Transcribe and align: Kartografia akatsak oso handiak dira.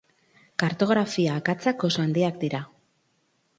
Kartografia 0.63 1.37
akatsak 1.41 1.87
oso 1.91 2.03
handiak 2.07 2.43
dira. 2.47 2.65